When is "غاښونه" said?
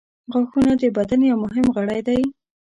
0.31-0.73